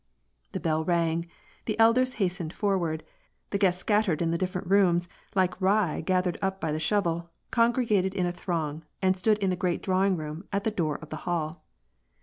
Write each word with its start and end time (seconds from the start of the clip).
The 0.53 0.59
bell 0.59 0.83
rang; 0.83 1.27
the 1.65 1.77
elders 1.79 2.13
hastened 2.13 2.53
forward; 2.53 3.03
the 3.51 3.59
guests 3.59 3.81
scat 3.81 4.05
tered 4.07 4.19
in 4.19 4.31
the 4.31 4.37
different 4.39 4.67
rooms, 4.67 5.07
like 5.35 5.61
rye 5.61 6.01
gathered 6.03 6.39
up 6.41 6.59
by 6.59 6.71
the 6.71 6.79
shovel, 6.79 7.29
congregated 7.51 8.15
in 8.15 8.25
a 8.25 8.31
throng, 8.31 8.81
and 9.03 9.15
stood 9.15 9.37
in 9.37 9.51
the 9.51 9.55
great 9.55 9.83
drawing 9.83 10.17
room 10.17 10.45
at 10.51 10.63
the 10.63 10.71
door 10.71 10.97
of 11.03 11.09
the 11.11 11.17
hall. 11.29 11.65